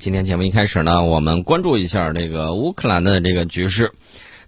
[0.00, 3.92] 今天节目一开始呢，我们关注一下这个乌克兰的这个局势。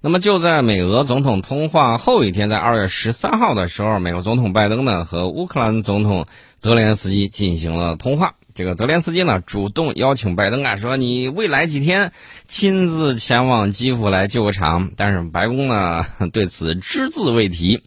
[0.01, 6.25] 那么就在美俄总统通话后一天，在二月十三号的时候，美国总统拜登呢和乌克兰总统
[6.57, 8.33] 泽连斯基进行了通话。
[8.55, 12.13] 这个泽连斯基呢主动邀请拜登啊，说你未来几天
[12.47, 14.91] 亲自前往基辅来救场。
[14.97, 17.83] 但是白宫呢对此只字未提。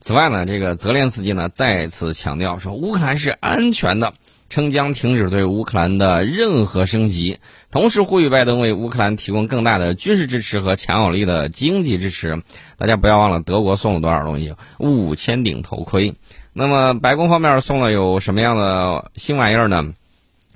[0.00, 4.14] 此外呢，这个泽连斯基呢再次强调说，乌克兰是安全的。
[4.50, 7.38] 称将停止对乌克兰的任何升级，
[7.70, 12.42] 同时呼吁拜登为乌克兰提供更大的军事支持和强有力的经济支持。
[12.76, 14.54] 大家不要忘了，德国送了多少东西？
[14.78, 16.14] 五千顶头盔。
[16.52, 19.94] 那么白宫方面送了有什么样的新玩意儿呢？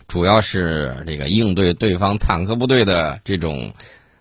[0.09, 3.73] 主要是这个应对对方坦克部队的这种。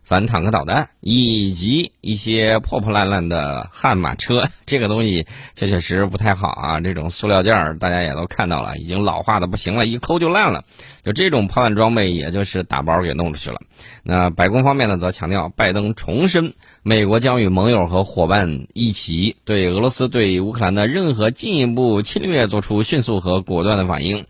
[0.03, 5.25] 反坦克导弹以及一些破破烂烂的悍马车， 这个东西
[5.55, 6.79] 确确实实不太好啊！
[6.79, 10.65] 这种塑料件儿大家也都看到了，已经老化的不行了，一抠就烂了。
[11.03, 13.61] 就这种炮弹装备，也就是打包给弄出去了。
[14.03, 24.25] 那白宫方面呢，则强调，拜登重申，美国将与盟友和伙伴一起，对俄罗斯对乌克兰的任何进一步侵略做出迅速和果断的反应。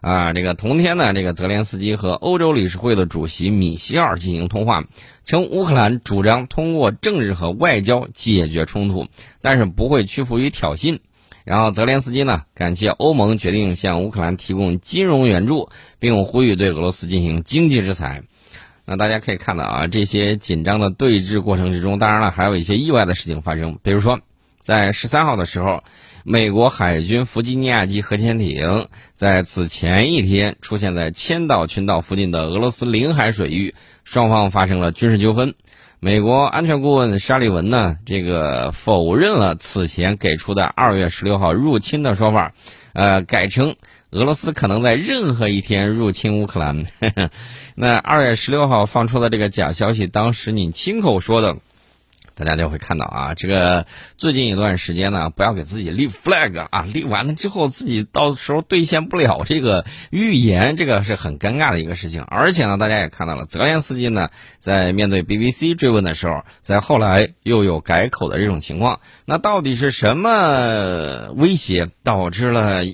[0.00, 4.84] 啊，这个同天呢，这个泽连斯基和欧洲理事会的主席米歇尔进行通话，
[5.24, 9.08] 称乌克兰主张通过政治和外交解决冲突，
[9.40, 11.00] 但是不会屈服于挑衅。
[11.44, 18.22] 然后泽连斯基呢，感谢欧盟决定向乌克兰提供金融援助，并呼吁对俄罗斯进行经济制裁。
[18.84, 24.20] 那大家可以看到啊，这些紧张的对峙过程之中，当然了，还有一些意外的事情发生，比如说
[24.62, 25.82] 在十三号的时候。
[26.24, 35.54] 美国海军弗吉尼亚级核潜艇在此前一天出现在千岛群岛附近的俄罗斯领海水域，双方发生了军事纠纷。
[36.00, 42.52] 美国安全顾问沙利文呢，这个否认了此前给出的二月十六号入侵的说法，
[42.92, 43.74] 呃，改称
[44.10, 46.84] 俄罗斯可能在任何一天入侵乌克兰。
[47.74, 51.56] 那二月十六号放出的这个假消息，当时你亲口说的。
[52.38, 53.84] 大家就会看到啊，这个
[54.16, 62.22] 最近一段时间呢，不要给自己立 flag 啊，立完了之后自己到时候兑现不了这个预言，这个是很尴尬的一个事情。
[62.22, 69.00] 而且呢，大家也看到了，泽连斯基呢在面对 BBC 追问的时候，在后来又有改口的这种情况。
[69.24, 72.84] 那到底是什么威胁导致了？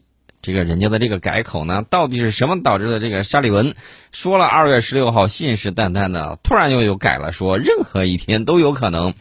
[0.44, 3.00] 这个人家的这个改口呢，到底是什么导致的？
[3.00, 3.74] 这个沙利文
[4.12, 9.14] 说了二月十六号信誓旦旦的，突然又有改了，说任何一天都有可能。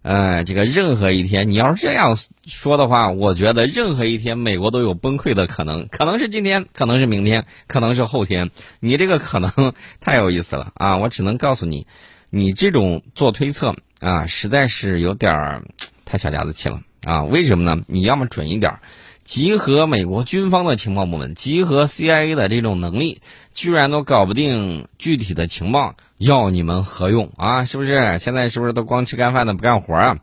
[0.00, 8.50] 呃，这个任何一天，你要是这样说的话，我觉得任何一天美国都有崩溃的可能，可能是今天，可能是明天，可能是后天。
[8.80, 10.96] 你这个可能太有意思了啊！
[10.96, 11.86] 我只能告诉你，
[12.30, 15.62] 你这种做推测啊，实在是有点
[16.06, 17.24] 太小家子气了啊！
[17.24, 17.82] 为什么呢？
[17.88, 18.80] 你要么准一点儿。
[19.26, 23.22] 集合美国军方的情报部门，集合 CIA 的这种能力，
[23.52, 27.64] 居然都搞不定具体的情报，要你们何用啊？
[27.64, 28.18] 是不是？
[28.18, 30.18] 现在是不是都光吃干饭的不干活啊？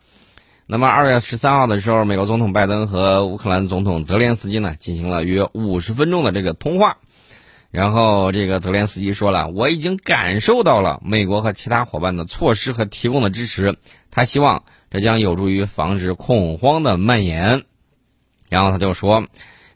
[0.68, 6.96] 那么二月十三号的时候，美国总统拜登和乌克兰总统泽连斯基呢进行了约五十分钟的这个通话，
[7.72, 13.76] 然后这个泽连斯基说了，我已经感受到了美国和其他伙伴的措施和提供的支持，
[14.12, 17.64] 他希望这将有助于防止恐慌的蔓延。
[18.54, 19.26] 然后他就说，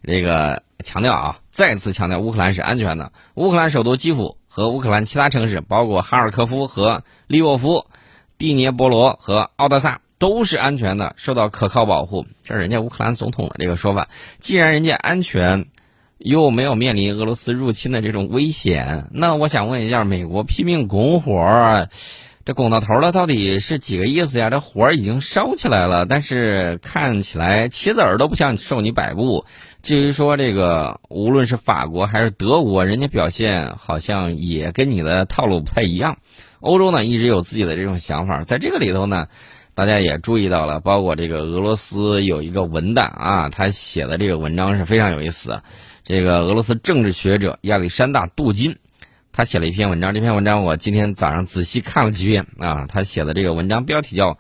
[0.04, 3.12] 这个强调啊，再次强调乌克兰是安全的。
[3.34, 7.88] 乌克兰首都基辅和乌克兰其他城市，包括哈尔科夫和利沃夫、
[8.38, 12.28] 蒂涅波罗和奥德萨，都是安全的，受到可靠保护。
[12.44, 14.08] 这是人家乌克兰总统的这个说法。
[14.38, 15.66] 既然人家安全，
[16.20, 21.88] 又没有面临俄罗斯入侵的这种危险，那我想问一下，美国拼命拱火。
[22.48, 24.50] 这拱到头了，到底是几个意思呀？
[24.50, 29.44] 这火已经烧起来了，但是看起来棋子儿都不想受你摆布。
[29.82, 36.20] 至于说这个，无论是法国还是德国，人家表现好像也跟你的套路不太一样。
[36.62, 39.28] 欧洲呢，一直有自己的这种想法，在这个里头呢，
[39.74, 45.62] 大家也注意到了，包括这个俄罗斯有一个文档啊，他写的这个文章是非常有意思的。
[46.06, 48.78] 这个俄罗斯政治学者亚历山大·杜金。
[49.38, 52.88] 他写了一篇文章，这篇文章我今天早上仔细看了几遍啊。
[52.90, 54.34] 他写的这个文章标题叫《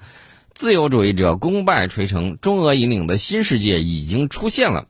[0.55, 4.81] 自由主义者功败垂成，中俄引领的新世界已经出现了》。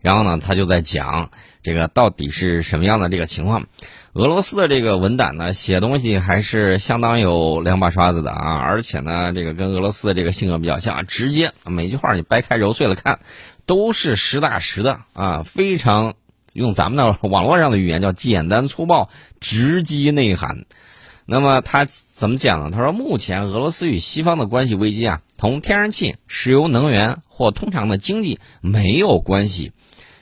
[0.00, 1.28] 然后呢，他就在讲
[1.62, 3.66] 这个到底是什么样的这个情况。
[4.14, 13.20] 俄罗斯的这个文胆呢，写东西还是相当有两把刷子的啊，而且呢，这个跟俄罗斯的这个性格比较像，直接每句话你掰开揉碎了看，
[13.66, 16.14] 都是实打实的啊，非常。
[16.52, 19.08] 用咱们的网络上的语言叫简单粗暴、
[19.40, 20.64] 直击内涵。
[21.26, 22.70] 那么他怎么讲呢？
[22.72, 29.70] 他说，目前俄罗斯与西方的关系危机啊，同天然气、石油能源或通常的经济没有关系。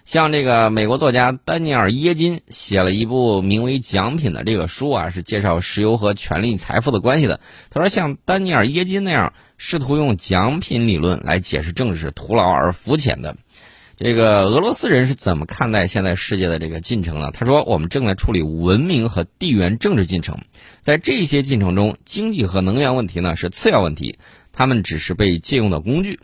[0.05, 7.41] 像这个美国作家丹尼尔耶金写了一部名为《奖品》的这个书啊，是介绍石油和权力、财富的关系的。
[7.71, 13.37] 他说，像丹尼尔耶金那样试图用奖品理论来解释政治是徒劳而肤浅的。
[14.00, 17.33] 这个俄罗斯人是怎么看待现在世界的这个进程呢？
[17.33, 20.39] 他说，我们正在处理文明和地缘政治进程，
[20.81, 24.17] 在这些进程中，经济和能源问题呢是次要问题，
[24.53, 26.21] 他们只是被借用的工具。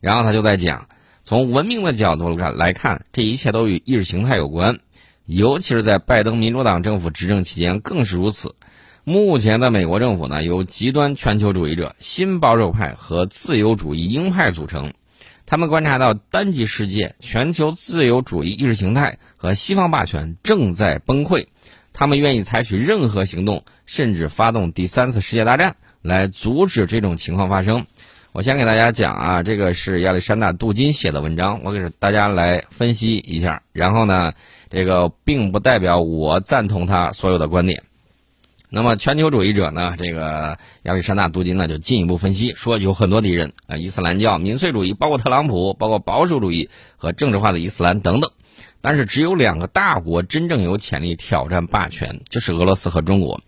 [0.00, 0.88] 然后他就在讲。
[1.22, 4.78] 从文明的角度看来看，这一切都与意识形态有关，
[5.26, 8.54] 尤其是在拜登民主党政府执政期间更是如此。
[9.04, 14.94] 目前的美国政府呢，由极端全球主义者、新保守派和自由主义鹰派组成。
[15.50, 21.46] 他们观察到单极世界、全球自由主义意识形态和西方霸权正在崩溃。
[21.94, 27.86] 他们愿意采取任何行动，甚至发动第三次世界大战，来阻止这种情况发生。
[28.32, 33.62] 我先给大家讲啊，这个是亚历山大·杜金写的文章，我给大家来分析一下。
[33.72, 34.34] 然后呢，
[34.68, 37.84] 这个并不代表我赞同他所有的观点。
[38.70, 48.30] 那么全球主义者呢，这个亚历山大·杜金呢就进一步分析说，有很多敌人啊，伊斯兰教、民粹主义，包括特朗普，包括保守主义和政治化的伊斯兰等等。
[48.80, 53.40] 但是只有两个大国真正有潜力挑战霸权，就是俄罗斯和中国。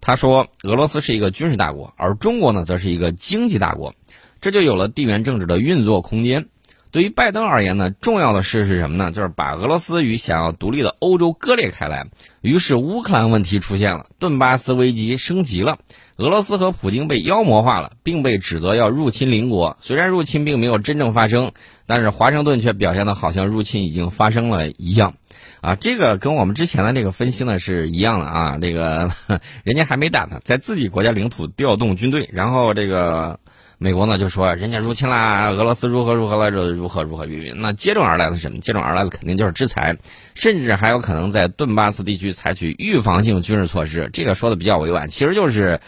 [0.00, 3.94] 他说，俄罗斯是一个军事大国，而中国呢，则是一个经济大国。
[4.40, 6.48] 这就有了地缘政治的运作空间。
[6.92, 9.10] 对于拜登而言呢，重要的事是什么呢？
[9.10, 12.06] 就是把俄罗斯与想要独立的欧洲割裂开来。
[12.42, 15.78] 于是乌克兰问题出现了，顿巴斯危机升级了，
[16.16, 19.78] 俄罗斯和普京被妖魔化了，并被指责要入侵邻国。
[19.80, 21.52] 虽然入侵并没有真正发生，
[21.86, 25.14] 但是华盛顿却表现的好像入侵已经发生了一样。
[25.62, 28.58] 啊，这个跟我们之前的这个分析呢是一样的啊。
[28.60, 29.10] 这个
[29.64, 33.40] 人家还没打呢，在自己国家领土调动军队，然后这个。
[33.82, 37.60] 美国呢就说人家入侵啦，俄罗斯如何如何来着，如何如何云云。
[37.60, 38.60] 那接踵而来的什么？
[38.60, 39.96] 接踵而来的肯定就是制裁，
[40.34, 44.08] 甚至还有可能在顿巴斯地区采取预防性军事措施。
[44.12, 45.80] 这个说的比较委婉，其实就是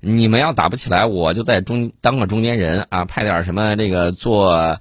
[0.00, 4.78] 你们要打不起来，我就在中当个中间人啊，派点什么这个做，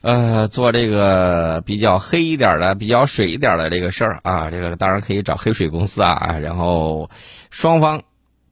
[0.00, 4.50] 呃，做这个比较黑一点的、比较水一点的这个事儿啊。
[4.50, 7.10] 这个当然可以找黑水公司啊，然后
[7.50, 8.00] 双方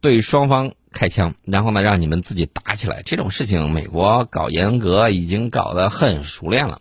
[0.03, 0.73] 对双方。
[0.95, 3.03] 开枪，然后呢，让你们自己打起来。
[3.05, 6.81] 这种事情，美国搞严格已经搞得很熟练了。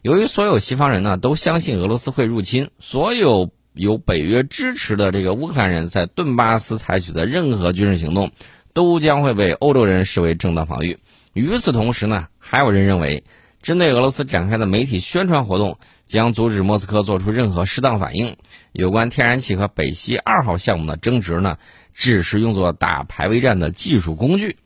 [0.00, 8.30] 由于所有西方人呢都相信俄罗斯会入侵，所有有北约支持的这个乌克兰人在顿巴斯采取的任何军事行动，
[8.72, 10.98] 都将会被欧洲人视为正当防御。
[11.34, 13.24] 与此同时呢，还有人认为，
[13.60, 18.36] 针对俄罗斯展开的媒体宣传活动将阻止莫斯科做出任何适当反应。
[18.72, 21.58] 有关天然气和北溪二号项目的争执呢？
[21.98, 24.56] 只是用作打排位战的技术工具。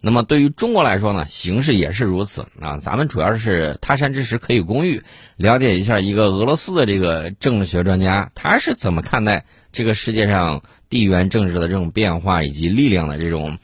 [0.00, 2.78] 那么对于中国来说呢，形势也是如此啊。
[2.78, 5.02] 咱们主要是他山之石可以攻玉，
[5.36, 13.58] 了解一下一个俄罗斯的这个政治学专家，他是怎么看待这个世界上地缘政治的这种变化以及力量的这种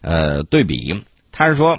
[0.00, 1.04] 呃对比。
[1.32, 1.76] 他是说。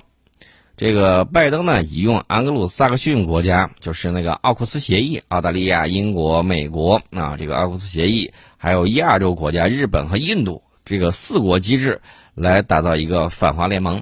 [0.75, 12.01] 这个拜登呢，已用安格鲁萨克逊国家，就是那个奥库斯协议，澳大利亚、英国、美国啊，这个奥库斯协议，还有亚洲国家日本和印度这个四国机制，
[12.33, 14.01] 来打造一个反华联盟。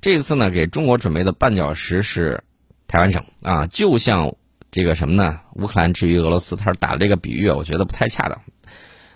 [0.00, 2.44] 这次呢，给中国准备的绊脚石是
[2.86, 4.32] 台湾省啊，就像
[4.70, 5.40] 这个什么呢？
[5.56, 8.40] 乌克兰至于俄罗斯，他打的这个比喻，我觉得不太恰当。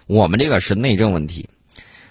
[0.08, 1.48] 我们这个是内政问题。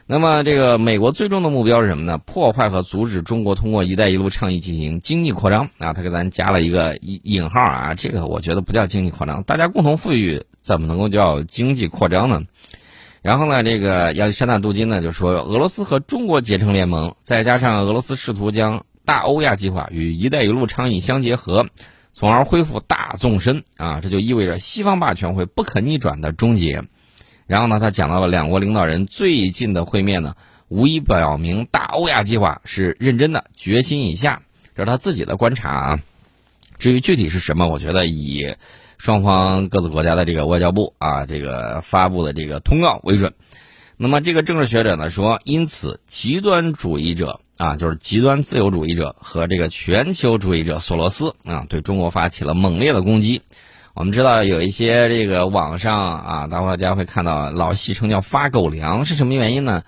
[0.08, 2.20] 那么，这个美国最终的目标是什么呢？
[2.20, 5.94] 破坏和阻止中国通过“一带一路”倡议进行经济扩张啊！
[5.94, 12.44] 他给咱加了一个引引号啊，这个我觉得不叫经济扩张，大家共同富裕怎么能够叫经济扩张呢？
[13.24, 21.66] 然后呢，这个亚历山大·杜金呢就说，俄罗斯和中国结成联盟，再加上俄罗斯试图将大欧亚计划与“一带一路”倡议相结合，
[22.14, 26.84] 从而恢复大纵深啊，这就意味着西方霸权会不可逆转的终结。
[27.48, 30.36] 然后呢，他讲到了两国领导人最近的会面呢，
[30.68, 34.42] 无疑表明大欧亚计划是认真的，决心已下。
[34.76, 36.00] 这是他自己的观察啊。
[36.80, 38.56] 至于具体是什么，我觉得以
[38.98, 43.34] 双方各自国家的这个外交部啊，这个发布的这个通告为准。
[43.98, 53.44] 那么这个政治学者呢说，因此极端主义者啊，就是极端自由主义者和这个全球主义者索罗斯啊，对中国发起了猛烈的攻击。
[53.96, 59.84] 我们知道有一些这个网上啊，大家会看到老戏称叫发狗粮，是什么原因呢？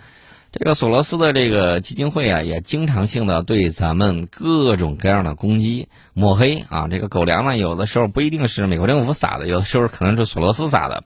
[0.53, 6.87] 这个索罗斯的这个基金会啊，也经常性的对咱们各种各样的攻击抹黑啊。
[6.89, 11.03] 这个狗粮呢，有的时候不一定是美国政府撒的，有的时候可能是索罗斯撒的。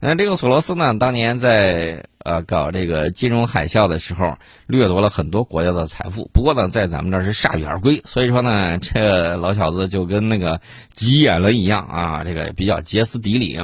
[0.00, 4.36] 那这个索罗斯呢，当年在呃搞这个金融海啸的时候，
[4.66, 6.28] 掠夺了很多国家的财富。
[6.32, 8.00] 不过呢，在咱们这儿是铩羽而归。
[8.04, 10.60] 所以说呢，这老小子就跟那个
[10.92, 13.60] 急眼了一样啊，这个比较歇斯底里。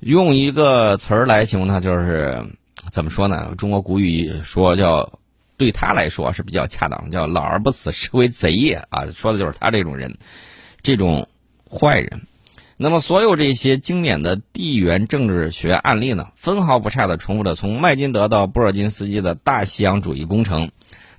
[0.00, 2.42] 用一个词儿来形容他，就是
[2.90, 3.54] 怎么说呢？
[3.58, 5.06] 中国古语说叫，
[5.58, 10.16] 对他来说是比较恰当，叫“老而不死，是为贼也”啊，说的就是他这种人，
[10.82, 11.28] 这种
[11.70, 12.18] 坏人。
[12.82, 20.70] 那么，所有这些经典的地缘政治学案例呢，分毫不差的重复着从麦金德到布尔津斯基的大西洋主义工程。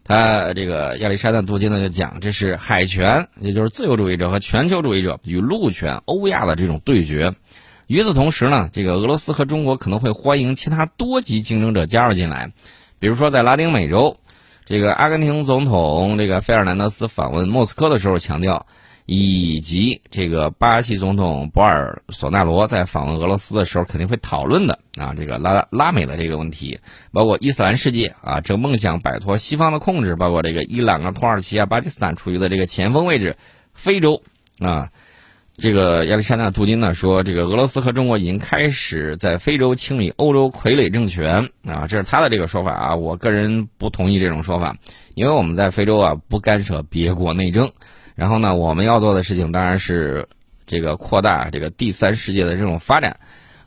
[0.03, 7.36] 他这个亚历山大·杜金呢就讲，这是海权，也就是自由主义者和全球主义者与陆权欧亚的这种对决。
[7.86, 12.51] 与此同时呢，这个俄罗斯和中国可能会欢迎其他多级竞争者加入进来，
[12.98, 14.18] 比如说在拉丁美洲，
[14.65, 18.65] 这个阿根廷总统这个费尔南德斯访问莫斯科的时候强调。
[19.05, 26.79] 以及这个巴西总统博尔索纳罗在访问俄罗斯的时候肯定会讨论的啊，这个拉拉美的这个问题，
[27.12, 33.36] 包括伊斯兰世界啊，正梦想摆脱西方的控制，包括这个伊朗啊、土耳其啊、巴基斯坦处于的这个前锋位置，
[33.74, 34.22] 非洲
[34.60, 34.91] 啊，
[35.58, 44.77] 这个亚历山大·杜金呢说，这个俄罗斯和中国已经开始在非洲清理欧洲傀儡政权啊，这是他的这个说法啊，我个人不同意这种说法，
[45.15, 47.72] 因为我们在非洲啊不干涉别国内政。
[48.15, 50.27] 然后呢，我们要做的事情当然是
[50.65, 53.20] 这个扩大这个第三世界的这种发展，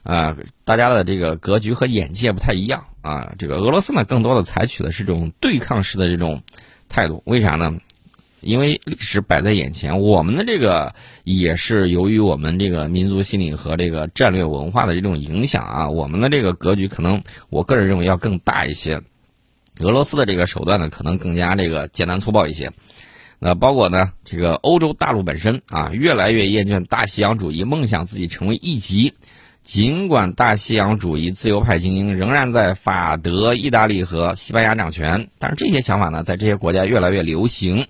[0.03, 3.33] 啊，大家的这个格局和眼界不太一样啊。
[3.37, 6.41] 这个俄罗斯呢，更多的采取的是这种对抗式的这种
[6.89, 7.21] 态度。
[7.25, 7.73] 为啥呢？
[8.41, 19.01] 因为历史摆在眼前，我们的这个也是由于我们这个民族心理和这个战略文化的这种影响啊，我们的这个格局可能，我个人认为要更大一些。
[19.79, 22.71] 俄罗斯的这个手段呢，可能更加这个简单粗暴一些。
[23.39, 29.13] 那包括呢，这个欧洲大陆本身啊，越来越厌倦大西洋主义，梦想自己成为一极。
[29.61, 37.87] 尽管大西洋主义自由派精英仍然在法德、意大利和西班牙掌权，但是这些想法呢，在这些国家越来越流行。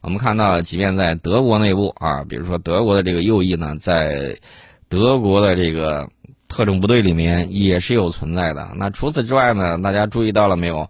[0.00, 4.38] 我们看到，即便在德国内部啊，比如说德国的这个右翼呢，在
[4.88, 6.08] 德国的这个
[6.48, 8.72] 特种部队里面也是有存在的。
[8.76, 10.88] 那除此之外呢，大家注意到了没有？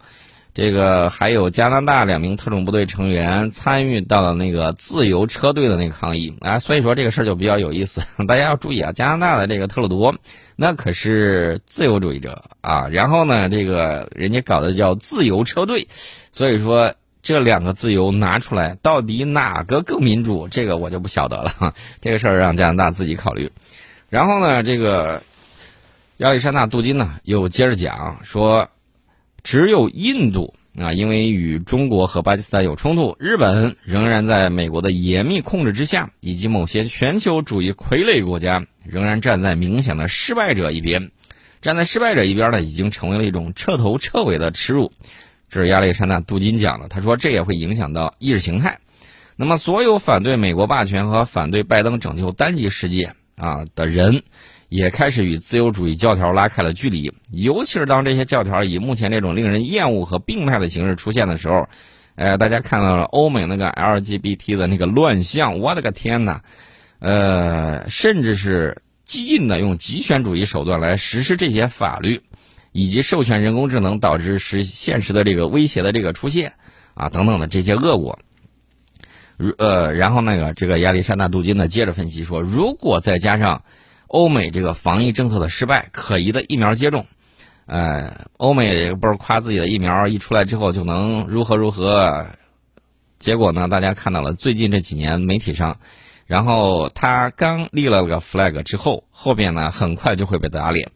[0.58, 8.02] 这个还有加拿大两名特种部队成员参与到了那个自由车队的那个抗议啊，所以说这个事儿就比较有意思。
[8.26, 10.16] 大家要注意啊，加拿大的这个特鲁多，
[10.56, 12.88] 那可是自由主义者啊。
[12.90, 15.86] 然后呢，这个人家搞的叫自由车队，
[16.32, 20.48] 所以说这两个自由拿出来，到底哪个更民主？
[20.48, 21.72] 这个我就不晓得了。
[22.02, 23.48] 这个事儿让加拿大自己考虑。
[24.10, 25.22] 然后呢，这个
[26.16, 28.68] 亚历山大·杜金呢又接着讲说。
[29.48, 41.10] 只有印度啊，因为与中国和巴基斯坦有冲突，日本仍然在美国的严密控制之下，以及某些全球主义傀儡国家仍然站在明显的失败者一边。
[41.62, 44.92] 站在失败者一边呢，已经成为了一种彻头彻尾的耻辱。
[45.48, 48.80] 这是亚历山大·杜金讲的，他说这也会影响到意识形态。
[49.34, 54.22] 那么，所有反对美国霸权和反对拜登拯救单极世界啊的人。
[54.68, 61.66] 也开始与自由主义教条拉开了距离，尤其是当这些教条以目前这种令人厌恶和病态的形式出现的时候，
[62.16, 66.42] 呃，大家看到了欧美那个 LGBT 的那个乱象，我的个天哪！
[66.98, 72.20] 呃，甚至是激进的用极权主义手段来实施这些法律，
[72.72, 76.52] 以及授权人工智能导致实现实的这个威胁的这个出现
[76.92, 78.18] 啊等等的这些恶果。
[79.38, 83.62] 如呃，然后那个这个亚历山大·杜金呢接着分析说，如果再加上。
[84.08, 87.04] 欧美这个防疫政策的失败，可疑的疫苗接种，
[87.66, 92.26] 呃，欧美不是夸自己的疫苗一出来之后就能如何如何，
[93.18, 93.68] 结果呢？
[93.68, 95.78] 大家看到了最近这几年媒体上，
[96.26, 100.90] 然后他刚立了个 flag 之后，后面呢很快就会被打脸。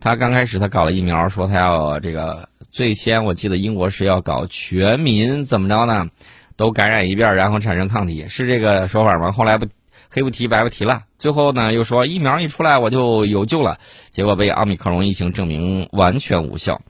[0.00, 6.08] 他刚开始他搞了疫苗，说他要这个最先，我记得英国是要搞全民怎么着呢？
[6.56, 9.30] 都感染一遍，然后产生抗体，是这个说法吗？
[9.30, 9.66] 后来不。
[10.14, 13.80] 黑不提白不提了，最后呢又说疫苗一出来我就有救了，
[14.12, 16.82] 结果被奥密克戎疫情证明完全无效。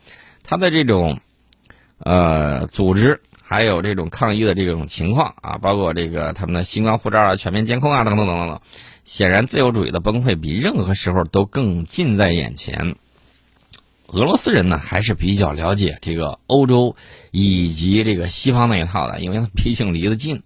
[0.43, 1.21] 他的这种
[1.97, 8.61] 呃组织还有这种抗疫的这种情况啊，包括这个他们的新冠护照啊、全面监控啊等等等等等，
[9.05, 12.95] 显然自由主义的崩溃比任何时候都更近在眼前。
[14.09, 16.95] 俄罗斯人呢还是比较了解这个欧洲
[17.31, 20.43] 以及这个西方那一套的，因为他毕竟离得近。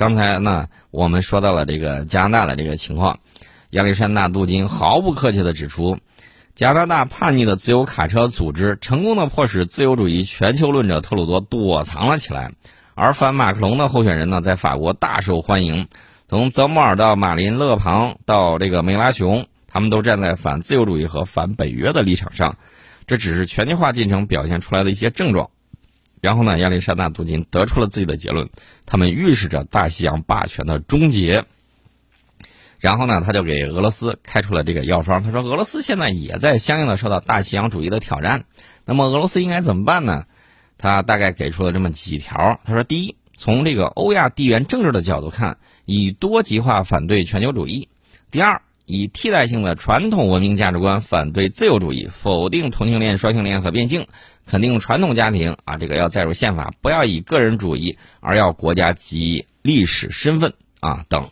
[0.00, 3.18] 刚才呢，我们说到了这个加拿大的这个情况，
[3.68, 5.98] 亚历山大·杜金毫不客气地指出，
[6.54, 12.50] 加拿大叛逆的自由卡车组织成功的迫使自由主义全球论者特鲁多躲藏了起来，
[12.94, 15.86] 而反马克龙的候选人呢，在法国大受欢迎，
[16.30, 22.56] 从泽莫尔到马林勒庞到这个梅拉雄，他们都站在反自由主义和反北约的立场上。
[23.06, 25.50] 这只是全球化进程表现出来的一些症状。
[26.20, 28.48] 然后呢，亚历山大·杜金得出了自己的结论，
[28.86, 31.44] 他们预示着大西洋霸权的终结。
[32.78, 38.44] 然后呢，他就给俄罗斯开出了这个药方，他说俄罗斯现在也在相应的受到大西洋主义的挑战，
[38.84, 40.24] 那么俄罗斯应该怎么办呢？
[40.78, 47.88] 他大概给出了这么几条，他说：第一，从这个欧亚地缘政治的角度看，以多极化反对全球主义；
[48.30, 54.06] 第二，以替代性的传统文明价值观反对自由主义，否定同性恋、双性恋和变性。
[54.46, 61.30] 肯定传统家庭啊，这个要载入宪法，不要以个人主义，而要国家及历史身份啊等。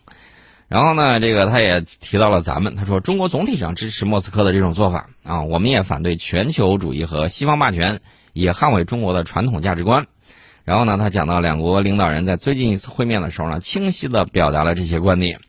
[0.69, 7.99] 然后呢，这个他也提到了咱们，他说中国总体上支持莫斯科的这种做法啊，我们也反对全球主义和西方霸权，
[8.31, 10.07] 也捍卫中国的传统价值观。
[10.63, 15.41] 然后呢，他讲到两国领导人在最近一次会面的时候呢，清晰的表达了这些观点。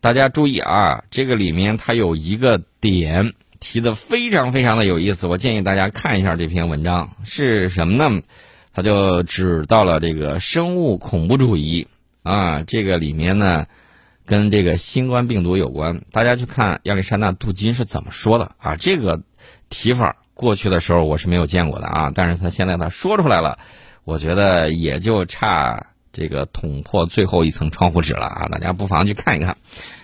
[0.00, 3.34] 大家注意啊，这个里面它有一个点。
[3.62, 8.22] 提的非常非常的有意思，我建议大家看一下这篇文章是什么呢？
[8.72, 11.86] 他就指到了这个生物恐怖主义
[12.22, 13.66] 啊，这个里面呢
[14.24, 16.00] 跟这个新冠病毒有关。
[16.10, 18.76] 大家去看亚历山大·杜金是怎么说的啊？
[18.76, 19.20] 这个
[19.68, 23.58] 提法过去的时候我是没有见过的啊，但是他现在他说出来了，
[24.04, 28.48] 我觉得也就差这个捅破最后一层窗户纸了啊！
[28.50, 29.56] 大家不妨去看一看，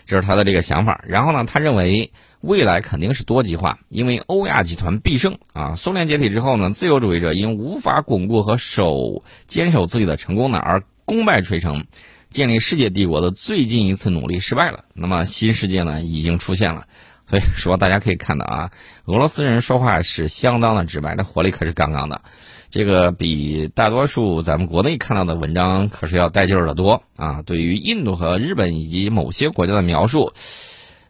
[0.07, 1.05] 这是他的这个想法。
[1.07, 2.13] 然后呢，他认为。
[2.43, 5.75] 未来肯定是多极化，因为欧亚集团必胜啊！
[5.75, 11.87] 苏联解体之后呢，自由主义者因无法巩固和守坚守自己的成功呢，而功败垂成，
[12.31, 14.85] 建立世界帝国的最近一次努力失败了。
[14.95, 16.87] 那么新世界呢，已经出现了。
[17.25, 18.71] 所以说，大家可以看到啊，
[19.07, 22.23] 俄罗斯人说话是相当的直白，这火力可是杠杠的，
[22.71, 27.43] 这个比大多数咱们国内看到的文章可是要带劲儿的多啊！
[27.43, 30.33] 对于印度和日本以及某些国家的描述，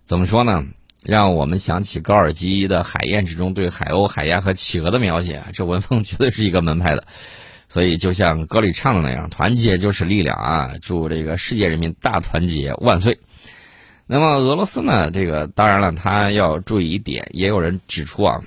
[0.05, 0.65] 怎么说呢？
[1.03, 7.07] 让我们想起高尔基的《海燕》之中对海鸥、海鸭和企鹅的描写，这文风 绝对是一个门派的。
[7.69, 10.73] 所以，就像歌里唱的那样，“团结就是力量”啊！
[10.81, 13.19] 祝这个世界人民大团结万岁。
[14.07, 15.11] 那么，俄罗斯呢？
[15.11, 18.41] 这个当然了，他要注意一点，也有人指出啊，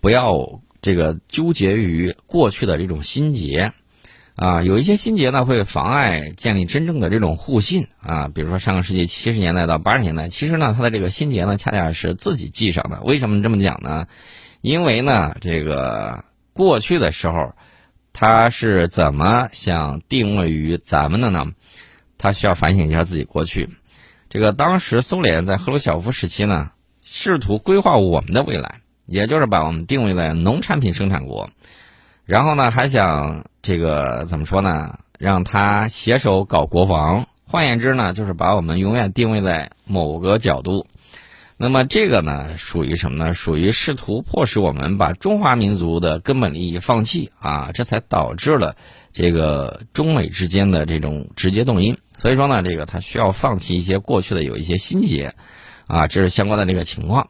[0.00, 3.72] 不要这个纠结于过去的这种心结。
[4.36, 8.30] 啊，有一些心结呢，会妨碍建立真正的这种互信啊。
[8.34, 13.02] 比如说，上个世纪七十年代到八十年代，其实呢，他的这个心结呢，恰恰是自己系上的。
[13.02, 14.06] 为什么这么讲呢？
[14.62, 16.24] 因为呢，这个
[16.54, 17.52] 过去的时候，
[18.14, 21.44] 他是怎么想定位于咱们的呢？
[22.16, 23.68] 他需要反省一下自己过去。
[24.30, 26.70] 这个当时苏联在赫鲁晓夫时期呢，
[27.02, 31.50] 试图规划我们的未来，也就是把我们定位在农产品生产国。
[32.24, 35.00] 然后呢，还想这个怎么说呢？
[35.18, 37.26] 让他携手搞国防。
[37.44, 40.86] 换言之呢，就是把我们永远定位在某个角度。
[41.56, 43.34] 那么这个呢，属于什么呢？
[43.34, 47.70] 属于试图迫使我们把中华民族的根本利益放弃啊！
[47.74, 48.76] 这才导致了
[49.12, 51.98] 这个中美之间的这种直接动因。
[52.16, 55.34] 所以说呢，这个他需要放弃一些过去的有一些心结
[55.88, 57.28] 啊，这是相关的这个情况。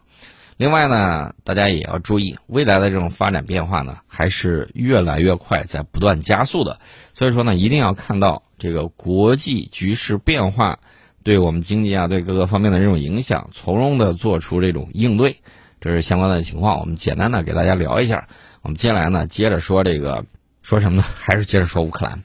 [0.61, 6.79] 另外呢，大家也要注意，未来的这种发展变化呢，还是越来越快，在不断加速的。
[7.15, 10.79] 所以说呢，一定要看到这个国际局势变化
[11.23, 15.39] 对我们经济啊，对各个方面的这种影响，从容的做出这种应对。
[15.81, 18.29] 这是相关的情况，我们简单的给大家聊一下。
[18.61, 20.27] 我们接下来呢，接着说这个，
[20.61, 21.05] 说什么呢？
[21.15, 22.23] 还是接着说乌克兰。